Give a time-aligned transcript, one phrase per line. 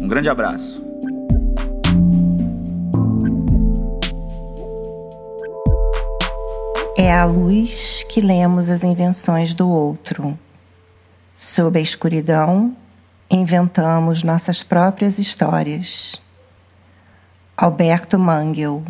[0.00, 0.82] Um grande abraço.
[6.96, 10.38] É à luz que lemos as invenções do outro.
[11.36, 12.74] Sob a escuridão,
[13.30, 16.20] inventamos nossas próprias histórias.
[17.56, 18.82] Alberto Mangel.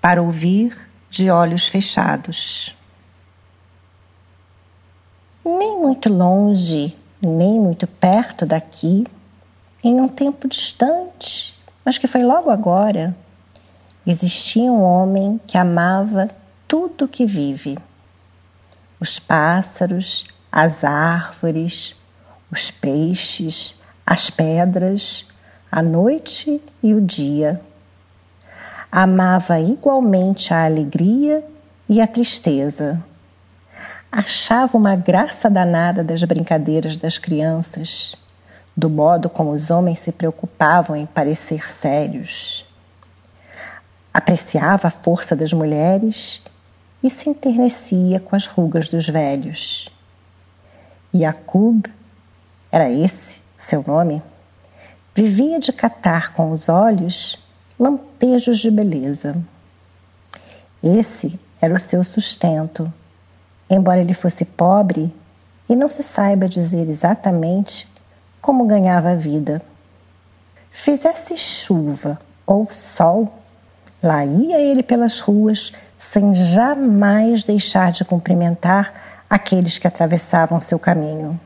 [0.00, 0.76] Para ouvir
[1.08, 2.76] de olhos fechados.
[5.44, 9.04] Nem muito longe, nem muito perto daqui,
[9.88, 13.16] em um tempo distante, mas que foi logo agora,
[14.04, 16.28] existia um homem que amava
[16.66, 17.78] tudo que vive:
[18.98, 21.94] os pássaros, as árvores,
[22.50, 25.26] os peixes, as pedras,
[25.70, 27.60] a noite e o dia.
[28.90, 31.46] Amava igualmente a alegria
[31.88, 33.04] e a tristeza.
[34.10, 38.16] Achava uma graça danada das brincadeiras das crianças
[38.76, 42.66] do modo como os homens se preocupavam em parecer sérios.
[44.12, 46.42] Apreciava a força das mulheres
[47.02, 49.88] e se enternecia com as rugas dos velhos.
[51.14, 51.86] Yakub,
[52.70, 54.22] era esse seu nome,
[55.14, 57.38] vivia de catar com os olhos
[57.78, 59.36] lampejos de beleza.
[60.82, 62.92] Esse era o seu sustento,
[63.70, 65.14] embora ele fosse pobre
[65.68, 67.88] e não se saiba dizer exatamente
[68.46, 69.60] como ganhava a vida.
[70.70, 73.42] Fizesse chuva ou sol,
[74.00, 81.40] lá ia ele pelas ruas sem jamais deixar de cumprimentar aqueles que atravessavam seu caminho.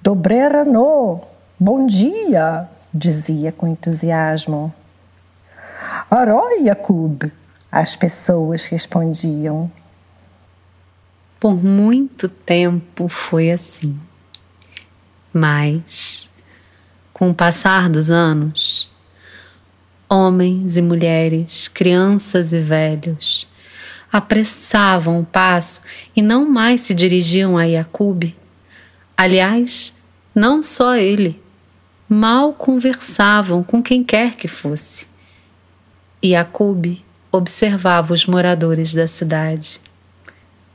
[0.00, 1.20] Dobrerano,
[1.58, 4.72] bom dia, dizia com entusiasmo.
[6.08, 7.32] Aroi, Yakub,
[7.72, 9.68] as pessoas respondiam.
[11.40, 13.98] Por muito tempo foi assim.
[15.32, 16.30] Mas,
[17.12, 18.90] com o passar dos anos,
[20.08, 23.48] homens e mulheres, crianças e velhos,
[24.10, 25.82] apressavam o passo
[26.16, 28.34] e não mais se dirigiam a Yakub.
[29.16, 29.96] Aliás,
[30.34, 31.40] não só ele,
[32.08, 35.06] mal conversavam com quem quer que fosse.
[36.24, 36.98] Yakub
[37.30, 39.80] observava os moradores da cidade.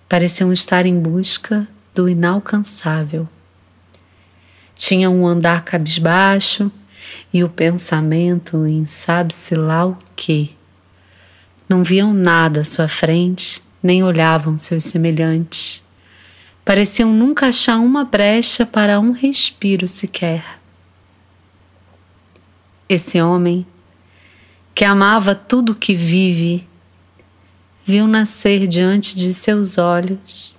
[0.07, 3.27] Pareciam estar em busca do inalcançável.
[4.85, 6.69] Tinha um andar cabisbaixo
[7.33, 10.53] e o pensamento em sabe-se lá o que.
[11.69, 15.81] Não viam nada à sua frente, nem olhavam seus semelhantes.
[16.65, 20.59] Pareciam nunca achar uma brecha para um respiro sequer.
[22.89, 23.65] Esse homem,
[24.75, 26.67] que amava tudo que vive,
[27.85, 30.57] viu nascer diante de seus olhos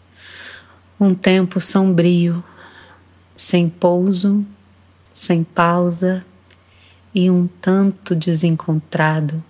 [0.98, 2.42] um tempo sombrio
[3.36, 4.44] sem pouso,
[5.10, 6.24] sem pausa
[7.14, 9.42] e um tanto desencontrado.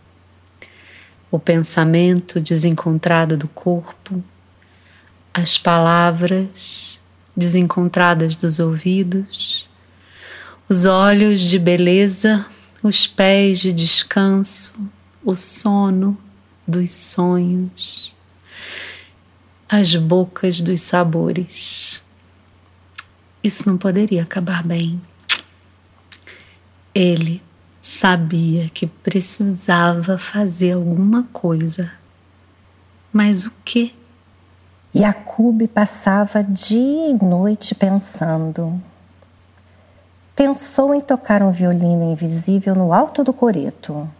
[1.30, 4.22] O pensamento desencontrado do corpo,
[5.32, 7.00] as palavras
[7.36, 9.68] desencontradas dos ouvidos,
[10.68, 12.46] os olhos de beleza,
[12.82, 14.74] os pés de descanso,
[15.24, 16.16] o sono
[16.66, 18.14] dos sonhos,
[19.68, 22.03] as bocas dos sabores
[23.44, 24.98] isso não poderia acabar bem.
[26.94, 27.42] Ele
[27.78, 31.92] sabia que precisava fazer alguma coisa.
[33.12, 33.94] Mas o que?
[34.96, 38.82] Yakub passava dia e noite pensando.
[40.34, 44.10] Pensou em tocar um violino invisível no alto do coreto.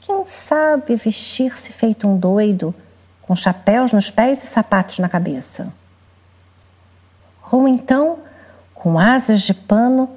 [0.00, 2.74] Quem sabe vestir-se feito um doido,
[3.20, 5.70] com chapéus nos pés e sapatos na cabeça
[7.50, 8.18] ou então,
[8.74, 10.10] com asas de pano,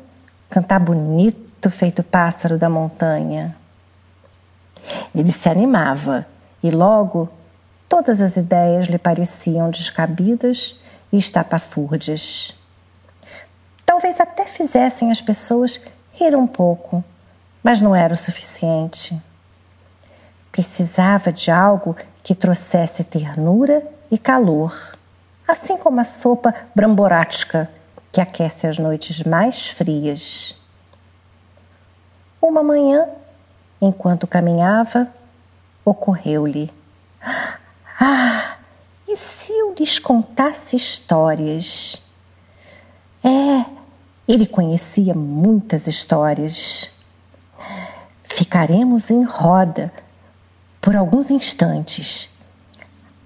[0.49, 3.55] cantar bonito feito pássaro da montanha.
[5.13, 6.25] Ele se animava
[6.63, 7.29] e logo
[7.87, 10.79] todas as ideias lhe pareciam descabidas
[11.11, 12.55] e estapafúrdias.
[13.85, 15.81] Talvez até fizessem as pessoas
[16.13, 17.03] rir um pouco,
[17.63, 19.19] mas não era o suficiente.
[20.51, 24.99] Precisava de algo que trouxesse ternura e calor
[25.50, 27.69] assim como a sopa bramborática,
[28.12, 30.56] que aquece as noites mais frias.
[32.42, 33.07] Uma manhã,
[33.81, 35.07] enquanto caminhava,
[35.84, 36.72] ocorreu-lhe:
[38.00, 38.57] Ah,
[39.07, 41.98] e se eu lhes contasse histórias?
[43.24, 43.66] É,
[44.28, 46.92] ele conhecia muitas histórias.
[48.24, 49.92] Ficaremos em roda
[50.80, 52.30] por alguns instantes.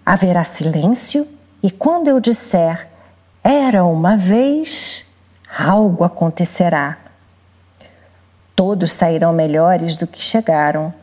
[0.05, 1.27] Haverá silêncio
[1.63, 2.89] e quando eu disser
[3.41, 5.05] era uma vez,
[5.57, 6.97] algo acontecerá.
[8.53, 10.93] Todos sairão melhores do que chegaram.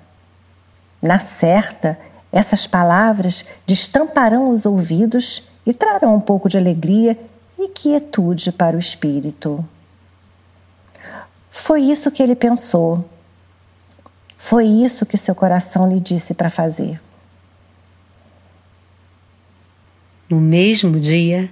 [1.01, 1.99] Na certa,
[2.31, 7.19] essas palavras destamparão os ouvidos e trarão um pouco de alegria
[7.59, 9.67] e quietude para o espírito.
[11.51, 13.03] Foi isso que ele pensou.
[14.37, 17.01] Foi isso que seu coração lhe disse para fazer.
[20.31, 21.51] No mesmo dia,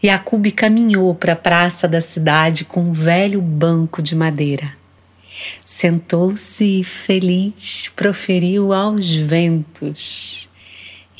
[0.00, 4.72] Jacob caminhou para a praça da cidade com um velho banco de madeira.
[5.64, 10.48] Sentou-se e feliz proferiu aos ventos.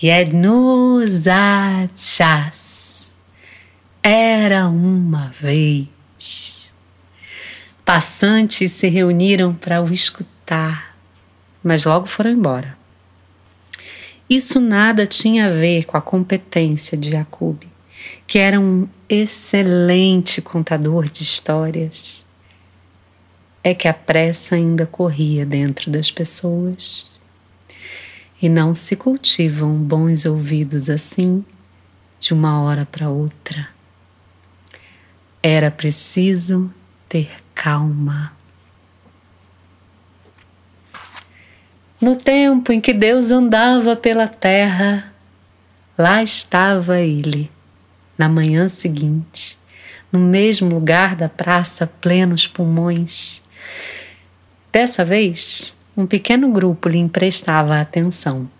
[0.01, 1.25] Yednuzachas.
[4.01, 6.73] Era uma vez.
[7.85, 10.97] Passantes se reuniram para o escutar,
[11.61, 12.84] mas logo foram embora.
[14.29, 17.63] Isso nada tinha a ver com a competência de Jacob,
[18.27, 22.25] que era um excelente contador de histórias.
[23.63, 27.13] É que a pressa ainda corria dentro das pessoas.
[28.41, 31.45] E não se cultivam bons ouvidos assim
[32.19, 33.69] de uma hora para outra.
[35.43, 36.73] Era preciso
[37.09, 38.34] ter calma.
[42.05, 45.11] No tempo em que Deus andava pela terra,
[45.97, 47.51] lá estava ele,
[48.19, 49.59] na manhã seguinte,
[50.13, 53.43] no mesmo lugar da praça, plenos pulmões.
[54.71, 58.51] Dessa vez, um pequeno grupo lhe emprestava atenção.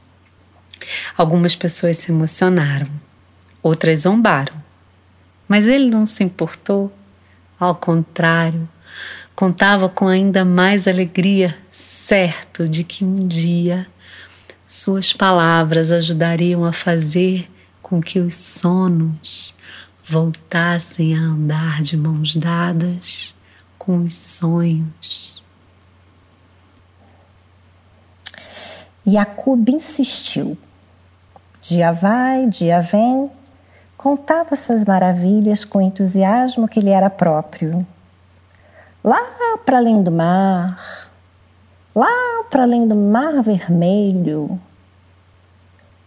[1.15, 2.89] Algumas pessoas se emocionaram,
[3.63, 4.57] outras zombaram,
[5.47, 6.91] mas ele não se importou.
[7.61, 8.67] Ao contrário,
[9.35, 13.87] contava com ainda mais alegria, certo de que um dia
[14.67, 17.51] suas palavras ajudariam a fazer
[17.83, 19.55] com que os sonos
[20.05, 23.35] voltassem a andar de mãos dadas
[23.79, 25.43] com os sonhos.
[29.07, 30.57] Jacob insistiu.
[31.61, 33.31] Dia vai, dia vem,
[33.97, 37.87] contava suas maravilhas com entusiasmo que lhe era próprio
[39.05, 39.21] lá
[39.67, 41.11] para além do mar,
[41.95, 44.59] lá para além do mar vermelho,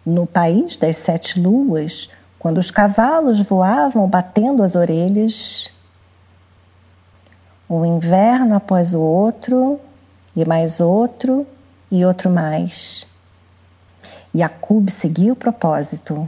[0.03, 2.09] no país das sete luas,
[2.39, 5.69] quando os cavalos voavam batendo as orelhas,
[7.69, 9.79] um inverno após o outro,
[10.35, 11.45] e mais outro,
[11.91, 13.05] e outro mais.
[14.33, 16.27] Yakub seguiu o propósito.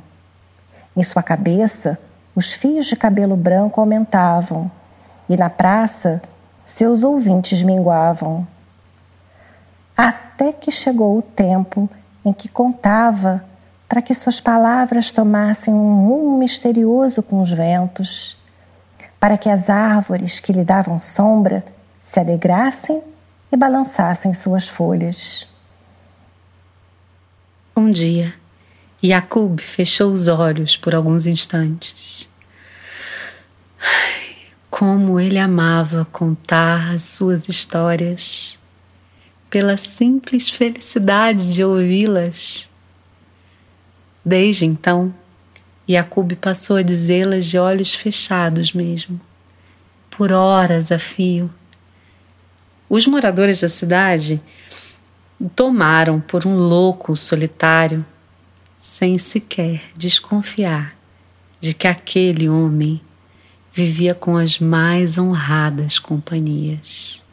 [0.96, 1.98] Em sua cabeça,
[2.36, 4.70] os fios de cabelo branco aumentavam,
[5.28, 6.22] e na praça
[6.70, 8.48] seus ouvintes minguavam.
[9.98, 11.90] Até que chegou o tempo
[12.24, 13.44] em que contava
[13.88, 18.38] para que suas palavras tomassem um rumo misterioso com os ventos,
[19.20, 21.66] para que as árvores que lhe davam sombra
[22.04, 23.02] se alegrassem
[23.52, 25.48] e balançassem suas folhas.
[27.76, 28.34] Um dia,
[29.02, 32.29] Jacob fechou os olhos por alguns instantes.
[34.80, 38.58] Como ele amava contar as suas histórias,
[39.50, 42.70] pela simples felicidade de ouvi-las.
[44.24, 45.14] Desde então,
[45.86, 49.20] Jacob passou a dizê-las de olhos fechados mesmo,
[50.10, 51.54] por horas a fio.
[52.90, 54.42] Os moradores da cidade
[55.58, 58.06] tomaram por um louco solitário,
[58.78, 60.96] sem sequer desconfiar
[61.60, 63.02] de que aquele homem
[63.80, 67.24] vivia com as mais honradas companhias.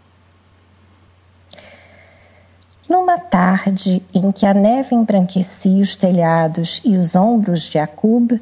[2.89, 8.41] Numa tarde em que a neve embranquecia os telhados e os ombros de Jacob,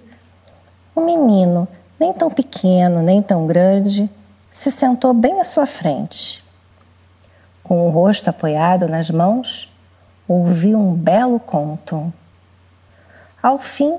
[0.94, 1.66] um menino,
[1.99, 4.11] nem tão pequeno nem tão grande,
[4.52, 6.44] se sentou bem à sua frente.
[7.62, 9.73] Com o rosto apoiado nas mãos,
[10.28, 12.12] ouviu um belo conto.
[13.42, 13.96] Ao fim,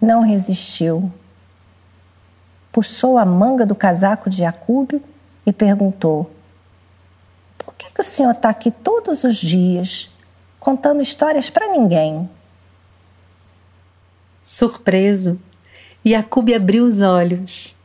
[0.00, 1.12] não resistiu
[2.74, 5.00] puxou a manga do casaco de Jacob
[5.46, 6.28] e perguntou:
[7.56, 10.10] Por que, que o senhor está aqui todos os dias
[10.58, 12.28] contando histórias para ninguém?
[14.42, 15.40] Surpreso,
[16.04, 17.76] Jacob abriu os olhos.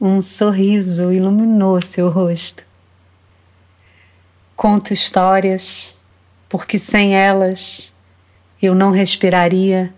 [0.00, 2.64] Um sorriso iluminou seu rosto.
[4.54, 5.98] Conto histórias,
[6.48, 7.92] porque sem elas
[8.62, 9.92] eu não respiraria.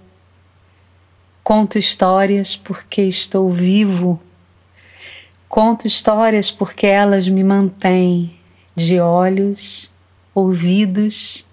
[1.46, 4.20] Conto histórias porque estou vivo.
[5.48, 8.36] Conto histórias porque elas me mantêm
[8.74, 9.88] de olhos,
[10.34, 11.46] ouvidos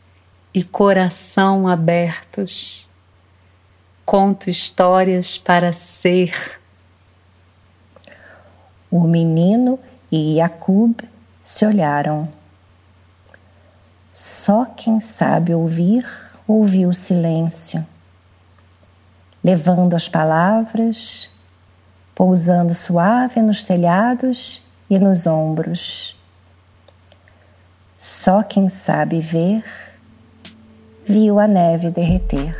[0.51, 2.89] e coração abertos.
[4.03, 6.59] Conto histórias para ser.
[8.89, 9.77] O menino
[10.11, 11.01] e Yakub
[11.43, 12.27] se olharam.
[14.11, 16.03] Só quem sabe ouvir
[16.47, 17.85] ouviu o silêncio,
[19.43, 21.29] levando as palavras,
[22.15, 26.15] pousando suave nos telhados e nos ombros.
[27.97, 29.63] Só quem sabe ver
[31.05, 32.55] viu a neve derreter.